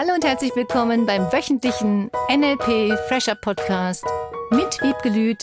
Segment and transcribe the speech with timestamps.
[0.00, 4.04] Hallo und herzlich willkommen beim wöchentlichen NLP Fresher Podcast
[4.52, 5.36] mit Wiebke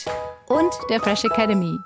[0.48, 1.78] und der Fresh Academy.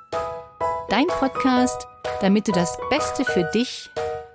[0.88, 1.88] Dein Podcast,
[2.22, 3.90] damit du das Beste für dich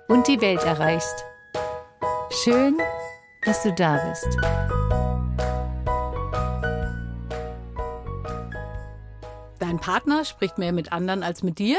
[0.09, 1.23] und die Welt erreichst.
[2.43, 2.77] Schön,
[3.45, 4.27] dass du da bist.
[9.59, 11.77] Dein Partner spricht mehr mit anderen als mit dir?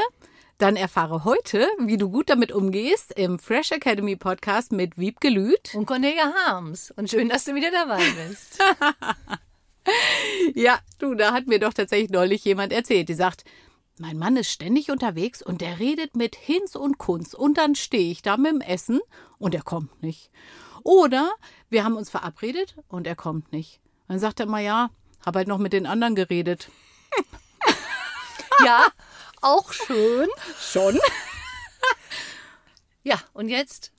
[0.57, 5.75] Dann erfahre heute, wie du gut damit umgehst im Fresh Academy Podcast mit Wiebke Lüth.
[5.75, 6.89] Und Cornelia Harms.
[6.95, 8.57] Und schön, dass du wieder dabei bist.
[10.55, 13.43] ja, du, da hat mir doch tatsächlich neulich jemand erzählt, die sagt,
[13.99, 18.09] mein Mann ist ständig unterwegs und der redet mit Hinz und Kunz und dann stehe
[18.09, 18.99] ich da mit dem Essen
[19.37, 20.31] und er kommt nicht.
[20.81, 21.29] Oder
[21.69, 23.79] wir haben uns verabredet und er kommt nicht.
[24.07, 24.89] Dann sagt er mal, ja,
[25.23, 26.69] hab halt noch mit den anderen geredet.
[28.65, 28.87] ja,
[29.41, 30.27] auch schön.
[30.59, 30.99] Schon.
[33.03, 33.91] ja, und jetzt?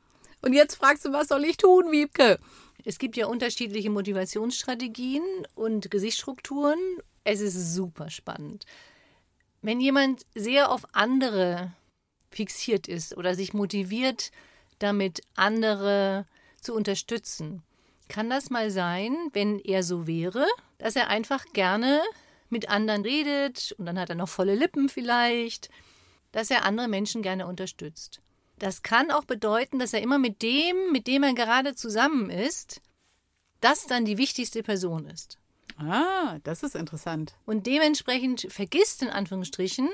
[0.43, 2.39] Und jetzt fragst du, was soll ich tun, Wiebke?
[2.85, 5.23] Es gibt ja unterschiedliche Motivationsstrategien
[5.55, 6.79] und Gesichtsstrukturen.
[7.25, 8.65] Es ist super spannend.
[9.61, 11.73] Wenn jemand sehr auf andere
[12.31, 14.31] fixiert ist oder sich motiviert,
[14.79, 16.25] damit andere
[16.61, 17.63] zu unterstützen,
[18.09, 20.47] kann das mal sein, wenn er so wäre,
[20.79, 22.01] dass er einfach gerne
[22.51, 25.71] mit anderen redet und dann hat er noch volle Lippen vielleicht,
[26.33, 28.21] dass er andere Menschen gerne unterstützt.
[28.59, 32.81] Das kann auch bedeuten, dass er immer mit dem, mit dem er gerade zusammen ist,
[33.61, 35.39] das dann die wichtigste Person ist.
[35.79, 37.35] Ah, das ist interessant.
[37.47, 39.89] Und dementsprechend vergisst in Anführungsstrichen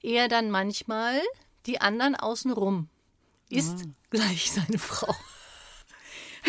[0.00, 1.20] er dann manchmal
[1.66, 2.88] die anderen außenrum.
[3.48, 3.90] Ist ah.
[4.10, 5.14] gleich seine Frau.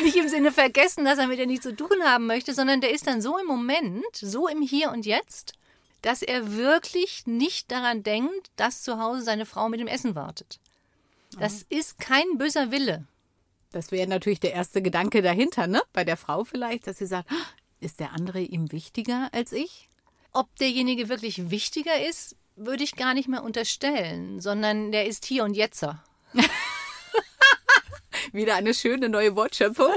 [0.03, 2.91] Nicht im Sinne vergessen, dass er mit ihr nichts zu tun haben möchte, sondern der
[2.91, 5.53] ist dann so im Moment, so im Hier und Jetzt,
[6.01, 10.59] dass er wirklich nicht daran denkt, dass zu Hause seine Frau mit dem Essen wartet.
[11.39, 11.65] Das ah.
[11.69, 13.05] ist kein böser Wille.
[13.71, 15.81] Das wäre natürlich der erste Gedanke dahinter, ne?
[15.93, 17.45] Bei der Frau vielleicht, dass sie sagt, ah,
[17.79, 19.89] ist der andere ihm wichtiger als ich?
[20.31, 25.43] Ob derjenige wirklich wichtiger ist, würde ich gar nicht mehr unterstellen, sondern der ist hier
[25.43, 26.03] und jetzer.
[28.35, 29.93] Wieder eine schöne neue Wortschöpfung.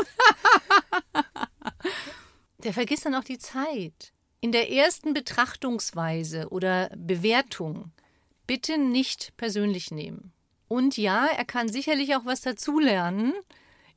[2.63, 4.13] der vergisst dann auch die Zeit.
[4.41, 7.91] In der ersten Betrachtungsweise oder Bewertung
[8.47, 10.33] bitte nicht persönlich nehmen.
[10.69, 13.35] Und ja, er kann sicherlich auch was dazulernen,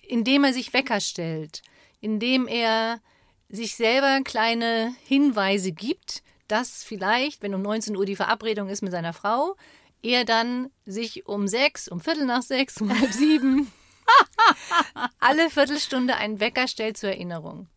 [0.01, 1.61] indem er sich Wecker stellt,
[1.99, 2.99] indem er
[3.47, 8.91] sich selber kleine Hinweise gibt, dass vielleicht, wenn um 19 Uhr die Verabredung ist mit
[8.91, 9.55] seiner Frau,
[10.01, 13.71] er dann sich um sechs, um Viertel nach sechs, um halb sieben,
[15.19, 17.67] alle Viertelstunde einen Wecker stellt zur Erinnerung.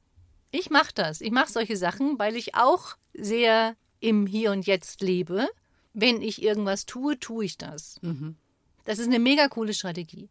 [0.50, 1.20] Ich mache das.
[1.20, 5.48] Ich mache solche Sachen, weil ich auch sehr im Hier und Jetzt lebe.
[5.92, 7.98] Wenn ich irgendwas tue, tue ich das.
[8.02, 8.36] Mhm.
[8.84, 10.28] Das ist eine mega coole Strategie.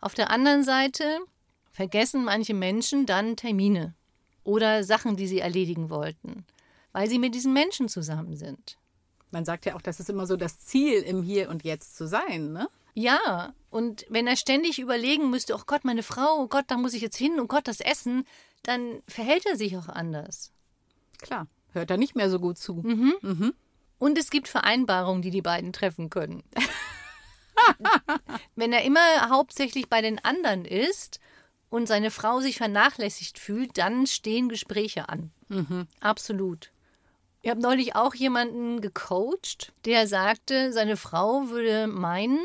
[0.00, 1.18] Auf der anderen Seite
[1.72, 3.94] vergessen manche Menschen dann Termine
[4.44, 6.44] oder Sachen, die sie erledigen wollten,
[6.92, 8.78] weil sie mit diesen Menschen zusammen sind.
[9.30, 12.06] Man sagt ja auch, das ist immer so das Ziel, im Hier und Jetzt zu
[12.06, 12.68] sein, ne?
[12.98, 16.94] Ja, und wenn er ständig überlegen müsste, oh Gott, meine Frau, oh Gott, da muss
[16.94, 18.24] ich jetzt hin, oh Gott, das Essen,
[18.62, 20.50] dann verhält er sich auch anders.
[21.18, 22.76] Klar, hört er nicht mehr so gut zu.
[22.76, 23.14] Mhm.
[23.20, 23.54] Mhm.
[23.98, 26.42] Und es gibt Vereinbarungen, die die beiden treffen können.
[28.56, 31.20] wenn er immer hauptsächlich bei den anderen ist
[31.68, 35.32] und seine Frau sich vernachlässigt fühlt, dann stehen Gespräche an.
[35.48, 35.86] Mhm.
[36.00, 36.72] Absolut.
[37.42, 42.40] Ich habe neulich auch jemanden gecoacht, der sagte, seine Frau würde meinen,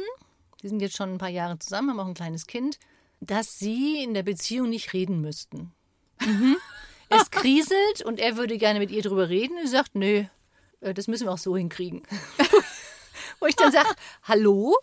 [0.62, 2.80] die sind jetzt schon ein paar Jahre zusammen, haben auch ein kleines Kind,
[3.20, 5.72] dass sie in der Beziehung nicht reden müssten.
[6.20, 6.58] Mhm.
[7.10, 9.58] es kriselt und er würde gerne mit ihr drüber reden.
[9.62, 10.26] Sie sagt, nö,
[10.82, 12.04] äh, das müssen wir auch so hinkriegen.
[13.40, 13.90] Wo ich dann sage,
[14.24, 14.76] hallo?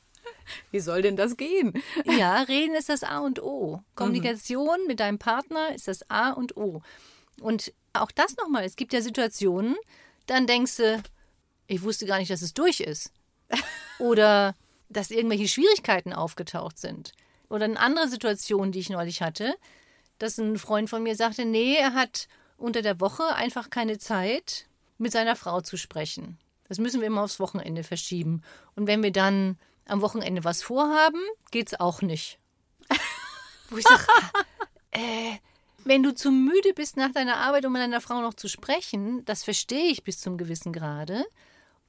[0.70, 1.74] Wie soll denn das gehen?
[2.04, 3.82] Ja, reden ist das A und O.
[3.94, 4.86] Kommunikation mhm.
[4.86, 6.82] mit deinem Partner ist das A und O.
[7.40, 9.76] Und auch das nochmal, es gibt ja Situationen,
[10.26, 11.02] dann denkst du,
[11.66, 13.12] ich wusste gar nicht, dass es durch ist.
[13.98, 14.54] Oder
[14.88, 17.12] dass irgendwelche Schwierigkeiten aufgetaucht sind.
[17.48, 19.54] Oder eine andere Situation, die ich neulich hatte,
[20.18, 24.66] dass ein Freund von mir sagte, nee, er hat unter der Woche einfach keine Zeit,
[24.98, 26.38] mit seiner Frau zu sprechen.
[26.68, 28.42] Das müssen wir immer aufs Wochenende verschieben.
[28.74, 29.56] Und wenn wir dann
[29.86, 31.20] am Wochenende was vorhaben,
[31.50, 32.38] geht's auch nicht.
[33.70, 34.02] Wo ich sage,
[34.90, 35.36] äh,
[35.84, 39.24] wenn du zu müde bist nach deiner Arbeit, um mit deiner Frau noch zu sprechen,
[39.24, 41.24] das verstehe ich bis zum gewissen Grade,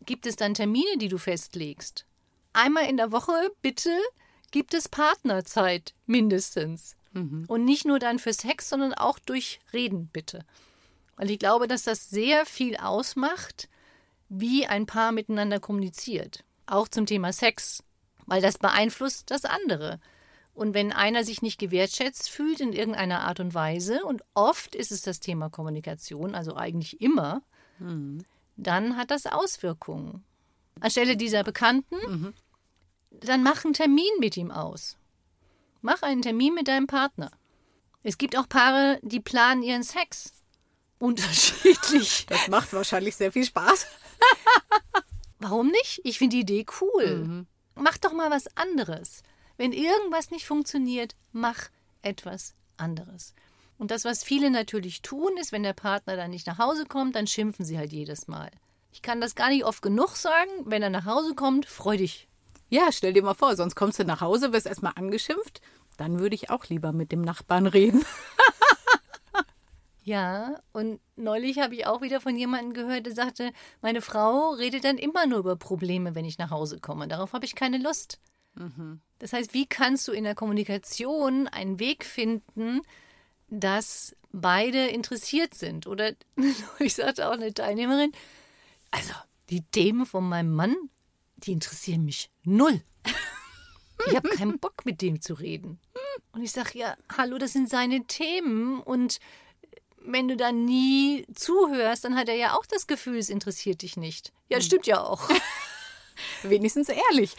[0.05, 2.05] gibt es dann Termine, die du festlegst
[2.53, 3.91] einmal in der Woche bitte
[4.51, 6.95] gibt es Partnerzeit mindestens.
[7.13, 7.45] Mhm.
[7.47, 10.45] Und nicht nur dann für Sex, sondern auch durch Reden bitte.
[11.15, 13.67] Weil ich glaube, dass das sehr viel ausmacht,
[14.29, 16.43] wie ein Paar miteinander kommuniziert.
[16.65, 17.83] Auch zum Thema Sex.
[18.25, 19.99] Weil das beeinflusst das andere.
[20.53, 24.91] Und wenn einer sich nicht gewertschätzt fühlt in irgendeiner Art und Weise, und oft ist
[24.91, 27.41] es das Thema Kommunikation, also eigentlich immer,
[27.79, 28.23] mhm.
[28.57, 30.23] dann hat das Auswirkungen.
[30.81, 32.33] Anstelle dieser Bekannten, mhm.
[33.11, 34.97] dann mach einen Termin mit ihm aus.
[35.81, 37.31] Mach einen Termin mit deinem Partner.
[38.03, 40.33] Es gibt auch Paare, die planen ihren Sex.
[40.99, 42.25] Unterschiedlich.
[42.27, 43.87] Das macht wahrscheinlich sehr viel Spaß.
[45.39, 46.01] Warum nicht?
[46.03, 47.15] Ich finde die Idee cool.
[47.25, 47.47] Mhm.
[47.75, 49.23] Mach doch mal was anderes.
[49.57, 51.69] Wenn irgendwas nicht funktioniert, mach
[52.01, 53.33] etwas anderes.
[53.77, 57.15] Und das, was viele natürlich tun, ist, wenn der Partner dann nicht nach Hause kommt,
[57.15, 58.51] dann schimpfen sie halt jedes Mal.
[58.91, 60.51] Ich kann das gar nicht oft genug sagen.
[60.65, 62.27] Wenn er nach Hause kommt, freu dich.
[62.69, 65.61] Ja, stell dir mal vor, sonst kommst du nach Hause, wirst erstmal angeschimpft.
[65.97, 68.05] Dann würde ich auch lieber mit dem Nachbarn reden.
[70.09, 73.51] Ja, und neulich habe ich auch wieder von jemandem gehört, der sagte,
[73.83, 77.07] meine Frau redet dann immer nur über Probleme, wenn ich nach Hause komme.
[77.07, 78.17] Darauf habe ich keine Lust.
[78.55, 79.01] Mhm.
[79.19, 82.81] Das heißt, wie kannst du in der Kommunikation einen Weg finden,
[83.49, 85.85] dass beide interessiert sind?
[85.85, 86.13] Oder
[86.79, 88.11] ich sagte auch eine Teilnehmerin,
[88.91, 89.13] also
[89.49, 90.75] die Themen von meinem Mann,
[91.37, 92.81] die interessieren mich null.
[94.07, 95.79] Ich habe keinen Bock, mit dem zu reden.
[96.31, 99.19] Und ich sage, ja, hallo, das sind seine Themen und
[100.01, 103.97] wenn du dann nie zuhörst, dann hat er ja auch das Gefühl, es interessiert dich
[103.97, 104.31] nicht.
[104.47, 104.67] Ja, das hm.
[104.67, 105.29] stimmt ja auch.
[106.43, 107.35] Wenigstens ehrlich.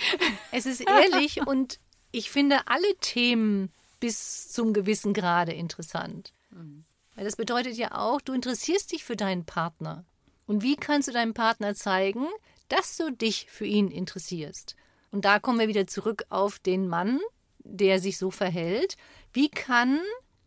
[0.52, 1.78] Es ist ehrlich und
[2.12, 6.32] ich finde alle Themen bis zum gewissen Grade interessant.
[6.50, 6.84] Mhm.
[7.14, 10.04] Weil das bedeutet ja auch, du interessierst dich für deinen Partner.
[10.50, 12.26] Und wie kannst du deinem Partner zeigen,
[12.68, 14.74] dass du dich für ihn interessierst?
[15.12, 17.20] Und da kommen wir wieder zurück auf den Mann,
[17.60, 18.96] der sich so verhält.
[19.32, 20.00] Wie kann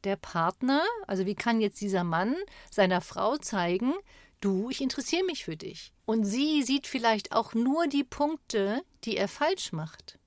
[0.03, 2.35] der Partner, also wie kann jetzt dieser Mann
[2.69, 3.93] seiner Frau zeigen,
[4.41, 5.93] du, ich interessiere mich für dich.
[6.03, 10.19] Und sie sieht vielleicht auch nur die Punkte, die er falsch macht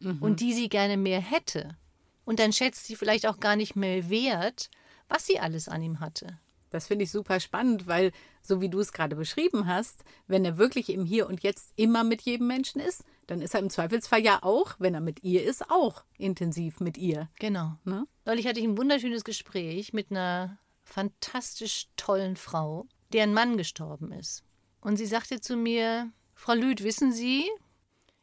[0.00, 0.18] mhm.
[0.20, 1.76] und die sie gerne mehr hätte.
[2.24, 4.70] Und dann schätzt sie vielleicht auch gar nicht mehr wert,
[5.08, 6.40] was sie alles an ihm hatte.
[6.70, 8.12] Das finde ich super spannend, weil,
[8.42, 12.04] so wie du es gerade beschrieben hast, wenn er wirklich im Hier und Jetzt immer
[12.04, 15.44] mit jedem Menschen ist, dann ist er im Zweifelsfall ja auch, wenn er mit ihr
[15.44, 17.28] ist, auch intensiv mit ihr.
[17.38, 17.76] Genau.
[17.84, 18.06] Ne?
[18.24, 24.42] Neulich hatte ich ein wunderschönes Gespräch mit einer fantastisch tollen Frau, deren Mann gestorben ist.
[24.80, 27.44] Und sie sagte zu mir, Frau Lüth, wissen Sie,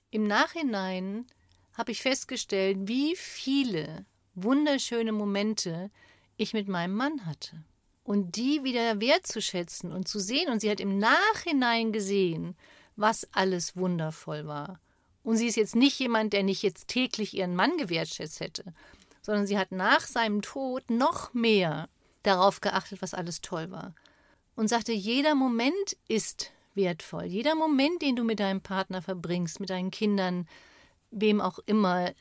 [0.09, 1.27] im Nachhinein
[1.73, 5.91] habe ich festgestellt, wie viele wunderschöne Momente
[6.35, 7.63] ich mit meinem Mann hatte.
[8.07, 10.50] Und die wieder wertzuschätzen und zu sehen.
[10.50, 12.56] Und sie hat im Nachhinein gesehen,
[12.95, 14.80] was alles wundervoll war.
[15.24, 18.74] Und sie ist jetzt nicht jemand, der nicht jetzt täglich ihren Mann gewertschätzt hätte,
[19.21, 21.89] sondern sie hat nach seinem Tod noch mehr
[22.24, 23.94] darauf geachtet, was alles toll war.
[24.56, 27.25] Und sagte, jeder Moment ist wertvoll.
[27.25, 30.48] Jeder Moment, den du mit deinem Partner verbringst, mit deinen Kindern,
[31.12, 32.13] wem auch immer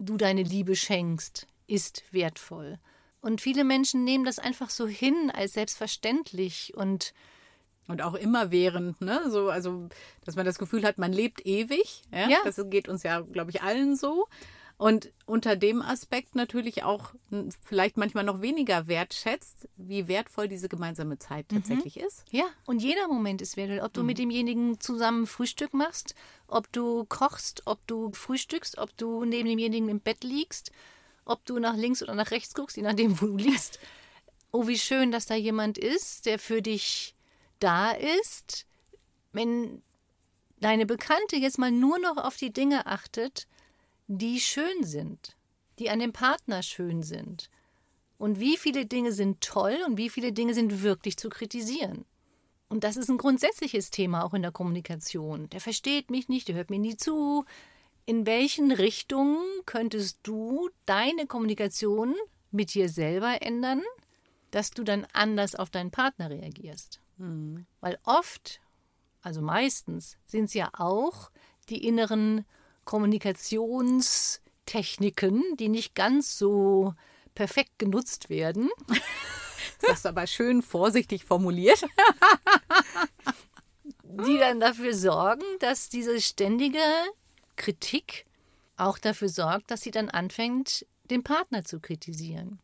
[0.00, 2.80] du deine Liebe schenkst, ist wertvoll.
[3.20, 7.12] Und viele Menschen nehmen das einfach so hin als selbstverständlich und
[7.88, 9.30] und auch immerwährend, ne?
[9.30, 9.88] So, also,
[10.26, 12.02] dass man das Gefühl hat, man lebt ewig.
[12.12, 12.28] Ja?
[12.28, 12.36] ja.
[12.44, 14.26] Das geht uns ja, glaube ich, allen so.
[14.78, 17.12] Und unter dem Aspekt natürlich auch
[17.64, 21.56] vielleicht manchmal noch weniger wertschätzt, wie wertvoll diese gemeinsame Zeit mhm.
[21.56, 22.02] tatsächlich mhm.
[22.02, 22.24] ist.
[22.30, 23.80] Ja, und jeder Moment ist wertvoll.
[23.80, 24.06] Ob du mhm.
[24.06, 26.14] mit demjenigen zusammen Frühstück machst,
[26.46, 30.70] ob du kochst, ob du frühstückst, ob du neben demjenigen im Bett liegst,
[31.28, 33.78] ob du nach links oder nach rechts guckst, je nachdem, wo du liegst.
[34.50, 37.14] Oh, wie schön, dass da jemand ist, der für dich
[37.60, 38.66] da ist,
[39.32, 39.82] wenn
[40.60, 43.46] deine Bekannte jetzt mal nur noch auf die Dinge achtet,
[44.06, 45.36] die schön sind,
[45.78, 47.50] die an dem Partner schön sind.
[48.16, 52.04] Und wie viele Dinge sind toll und wie viele Dinge sind wirklich zu kritisieren.
[52.68, 55.48] Und das ist ein grundsätzliches Thema auch in der Kommunikation.
[55.50, 57.44] Der versteht mich nicht, der hört mir nie zu.
[58.08, 62.14] In welchen Richtungen könntest du deine Kommunikation
[62.50, 63.82] mit dir selber ändern,
[64.50, 67.02] dass du dann anders auf deinen Partner reagierst?
[67.18, 67.66] Mhm.
[67.82, 68.62] Weil oft,
[69.20, 71.30] also meistens, sind es ja auch
[71.68, 72.46] die inneren
[72.86, 76.94] Kommunikationstechniken, die nicht ganz so
[77.34, 78.70] perfekt genutzt werden.
[79.82, 81.84] Das hast du aber schön vorsichtig formuliert.
[84.02, 86.80] die dann dafür sorgen, dass diese ständige
[87.58, 88.24] Kritik
[88.78, 92.60] auch dafür sorgt, dass sie dann anfängt, den Partner zu kritisieren.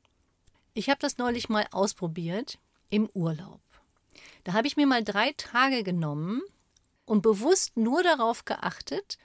[0.72, 2.58] Ich habe das neulich mal ausprobiert
[2.88, 3.60] im Urlaub.
[4.44, 6.42] Da habe ich mir mal drei Tage genommen
[7.04, 9.18] und bewusst nur darauf geachtet,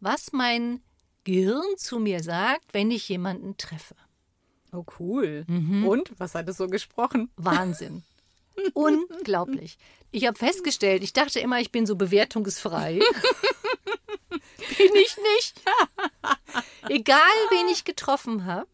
[0.00, 0.80] was mein
[1.24, 3.96] Gehirn zu mir sagt, wenn ich jemanden treffe.
[4.72, 5.44] Oh, cool.
[5.48, 5.86] Mhm.
[5.86, 7.30] Und was hat es so gesprochen?
[7.36, 8.04] Wahnsinn.
[8.74, 9.78] Unglaublich.
[10.12, 13.00] Ich habe festgestellt, ich dachte immer, ich bin so bewertungsfrei.
[14.80, 15.62] bin ich nicht.
[16.88, 17.18] Egal,
[17.50, 18.68] wen ich getroffen habe.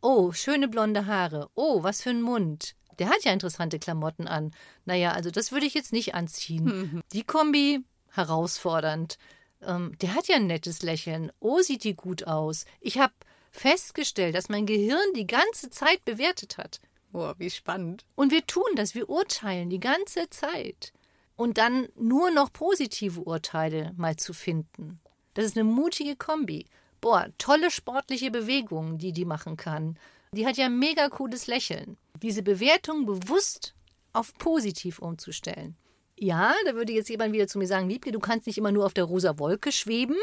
[0.00, 1.50] Oh, schöne blonde Haare.
[1.54, 2.76] Oh, was für ein Mund.
[2.98, 4.54] Der hat ja interessante Klamotten an.
[4.84, 7.02] Naja, also das würde ich jetzt nicht anziehen.
[7.12, 9.18] Die Kombi, herausfordernd.
[9.62, 11.32] Ähm, der hat ja ein nettes Lächeln.
[11.40, 12.64] Oh, sieht die gut aus.
[12.80, 13.12] Ich habe
[13.50, 16.80] festgestellt, dass mein Gehirn die ganze Zeit bewertet hat.
[17.12, 18.04] Oh, wie spannend.
[18.14, 20.92] Und wir tun das, wir urteilen die ganze Zeit.
[21.36, 25.00] Und dann nur noch positive Urteile mal zu finden.
[25.36, 26.64] Das ist eine mutige Kombi.
[27.02, 29.98] Boah, tolle sportliche Bewegungen, die die machen kann.
[30.32, 31.98] Die hat ja mega cooles Lächeln.
[32.22, 33.74] Diese Bewertung bewusst
[34.14, 35.76] auf positiv umzustellen.
[36.18, 38.86] Ja, da würde jetzt jemand wieder zu mir sagen, Liebke, du kannst nicht immer nur
[38.86, 40.16] auf der rosa Wolke schweben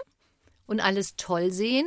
[0.65, 1.86] und alles toll sehen.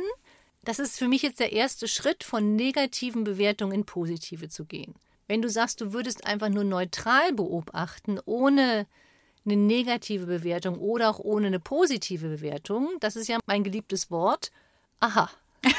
[0.63, 4.95] Das ist für mich jetzt der erste Schritt, von negativen Bewertungen in positive zu gehen.
[5.27, 8.87] Wenn du sagst, du würdest einfach nur neutral beobachten, ohne
[9.47, 14.51] eine negative Bewertung oder auch ohne eine positive Bewertung, das ist ja mein geliebtes Wort,
[14.99, 15.29] aha.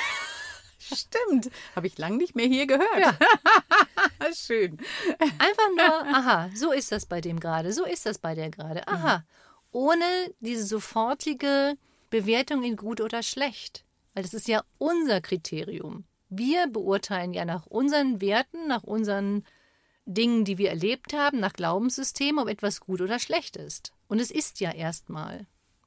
[0.79, 2.99] Stimmt, habe ich lang nicht mehr hier gehört.
[2.99, 3.17] Ja.
[4.35, 4.79] Schön.
[5.19, 8.89] Einfach nur, aha, so ist das bei dem gerade, so ist das bei der gerade,
[8.89, 9.19] aha.
[9.19, 9.23] Mhm.
[9.71, 10.05] Ohne
[10.41, 11.77] diese sofortige
[12.09, 13.85] Bewertung in gut oder schlecht.
[14.15, 16.05] Weil das ist ja unser Kriterium.
[16.31, 19.45] Wir beurteilen ja nach unseren Werten, nach unseren
[20.09, 23.93] Dingen, die wir erlebt haben, nach Glaubenssystemen, ob etwas gut oder schlecht ist.
[24.09, 25.47] Und es ist ja erstmal.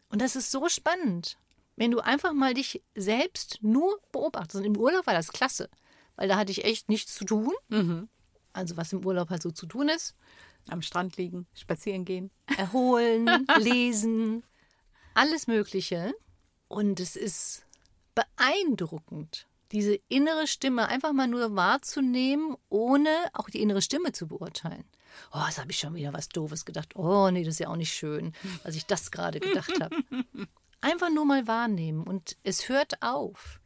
[0.10, 1.38] Und das ist so spannend,
[1.76, 4.58] wenn du einfach mal dich selbst nur beobachtest.
[4.58, 5.70] Und im Urlaub war das klasse,
[6.16, 7.52] weil da hatte ich echt nichts zu tun.
[7.70, 8.10] Mhm.
[8.54, 10.16] Also was im Urlaub halt so zu tun ist.
[10.68, 12.30] Am Strand liegen, spazieren gehen.
[12.58, 14.44] Erholen, lesen,
[15.16, 16.14] alles Mögliche.
[16.68, 17.66] Und es ist
[18.14, 24.84] beeindruckend, diese innere Stimme einfach mal nur wahrzunehmen, ohne auch die innere Stimme zu beurteilen.
[25.34, 26.96] Oh, das habe ich schon wieder was Doofes gedacht.
[26.96, 29.96] Oh, nee, das ist ja auch nicht schön, als ich das gerade gedacht habe.
[30.82, 33.60] Einfach nur mal wahrnehmen und es hört auf.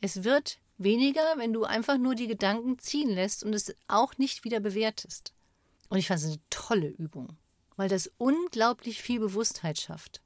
[0.00, 4.44] Es wird weniger, wenn du einfach nur die Gedanken ziehen lässt und es auch nicht
[4.44, 5.34] wieder bewertest.
[5.88, 7.36] Und ich fand es eine tolle Übung,
[7.76, 10.20] weil das unglaublich viel Bewusstheit schafft.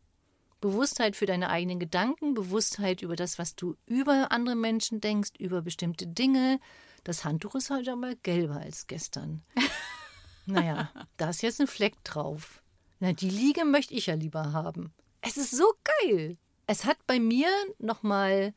[0.60, 5.62] Bewusstheit für deine eigenen Gedanken, Bewusstheit über das, was du über andere Menschen denkst, über
[5.62, 6.58] bestimmte Dinge.
[7.04, 9.42] Das Handtuch ist heute aber gelber als gestern.
[10.46, 12.62] naja, da ist jetzt ein Fleck drauf.
[13.00, 14.92] Na, die Liege möchte ich ja lieber haben.
[15.20, 15.72] Es ist so
[16.02, 16.36] geil.
[16.66, 17.48] Es hat bei mir
[17.78, 18.52] nochmal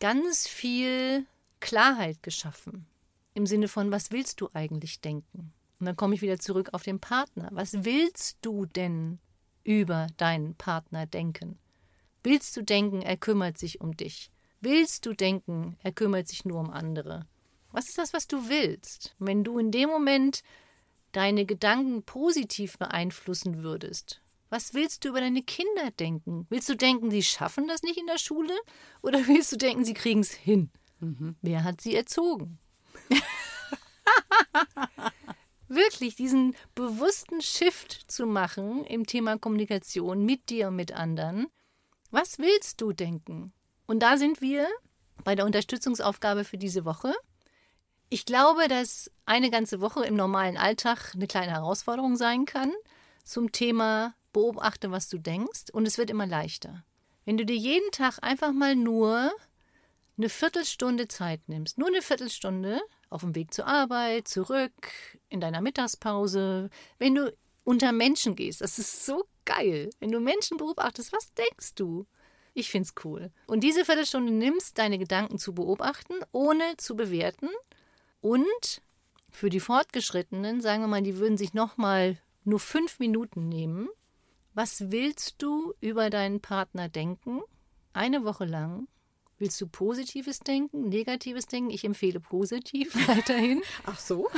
[0.00, 1.26] ganz viel
[1.60, 2.86] Klarheit geschaffen.
[3.34, 5.52] Im Sinne von, was willst du eigentlich denken?
[5.78, 7.48] Und dann komme ich wieder zurück auf den Partner.
[7.52, 9.18] Was willst du denn
[9.66, 11.58] über deinen Partner denken?
[12.22, 14.30] Willst du denken, er kümmert sich um dich?
[14.60, 17.26] Willst du denken, er kümmert sich nur um andere?
[17.72, 19.14] Was ist das, was du willst?
[19.18, 20.42] Wenn du in dem Moment
[21.12, 26.46] deine Gedanken positiv beeinflussen würdest, was willst du über deine Kinder denken?
[26.48, 28.54] Willst du denken, sie schaffen das nicht in der Schule?
[29.02, 30.70] Oder willst du denken, sie kriegen es hin?
[31.00, 31.36] Mhm.
[31.42, 32.58] Wer hat sie erzogen?
[35.68, 41.48] Wirklich diesen bewussten Shift zu machen im Thema Kommunikation mit dir und mit anderen.
[42.10, 43.52] Was willst du denken?
[43.86, 44.68] Und da sind wir
[45.24, 47.12] bei der Unterstützungsaufgabe für diese Woche.
[48.08, 52.72] Ich glaube, dass eine ganze Woche im normalen Alltag eine kleine Herausforderung sein kann
[53.24, 56.84] zum Thema beobachte, was du denkst und es wird immer leichter.
[57.24, 59.32] Wenn du dir jeden Tag einfach mal nur
[60.16, 62.80] eine Viertelstunde Zeit nimmst, nur eine Viertelstunde
[63.10, 64.72] auf dem Weg zur Arbeit, zurück,
[65.28, 69.90] in deiner Mittagspause, wenn du unter Menschen gehst, das ist so geil.
[70.00, 72.06] Wenn du Menschen beobachtest, was denkst du?
[72.54, 73.30] Ich find's cool.
[73.46, 77.48] Und diese Viertelstunde nimmst, deine Gedanken zu beobachten, ohne zu bewerten.
[78.20, 78.82] Und
[79.30, 83.88] für die Fortgeschrittenen, sagen wir mal, die würden sich nochmal nur fünf Minuten nehmen
[84.56, 87.42] was willst du über deinen Partner denken?
[87.92, 88.88] Eine Woche lang.
[89.38, 91.70] Willst du Positives denken, Negatives denken?
[91.70, 93.62] Ich empfehle positiv weiterhin.
[93.84, 94.28] Ach so.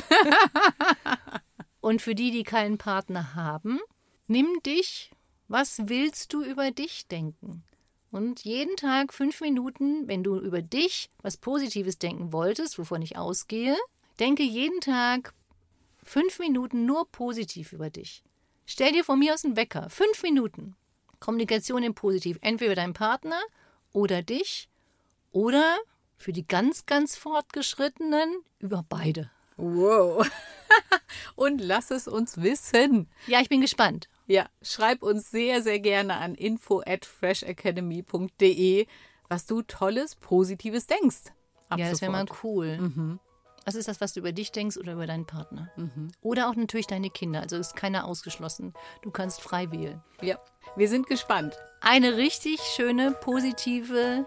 [1.81, 3.79] Und für die, die keinen Partner haben,
[4.27, 5.11] nimm dich.
[5.47, 7.65] Was willst du über dich denken?
[8.11, 13.17] Und jeden Tag fünf Minuten, wenn du über dich was Positives denken wolltest, wovon ich
[13.17, 13.77] ausgehe,
[14.19, 15.33] denke jeden Tag
[16.03, 18.23] fünf Minuten nur positiv über dich.
[18.67, 19.89] Stell dir von mir aus einen Wecker.
[19.89, 20.75] Fünf Minuten.
[21.21, 22.39] Kommunikation im Positiv.
[22.43, 23.41] Entweder dein Partner
[23.93, 24.69] oder dich
[25.39, 25.79] oder
[26.17, 29.31] für die ganz, ganz Fortgeschrittenen über beide.
[29.57, 30.29] Wow.
[31.37, 33.09] Und lass es uns wissen.
[33.29, 34.09] Ja, ich bin gespannt.
[34.27, 38.89] Ja, schreib uns sehr, sehr gerne an info at freshacademy.de,
[39.29, 41.31] was du Tolles, Positives denkst.
[41.69, 42.77] Ab ja, das wäre mal cool.
[42.79, 43.21] Mhm.
[43.65, 45.71] Was ist das, was du über dich denkst oder über deinen Partner?
[45.77, 46.09] Mhm.
[46.21, 47.43] Oder auch natürlich deine Kinder.
[47.43, 48.75] Also ist keiner ausgeschlossen.
[49.03, 50.03] Du kannst frei wählen.
[50.21, 50.41] Ja,
[50.75, 51.57] wir sind gespannt.
[51.81, 54.27] Eine richtig schöne, positive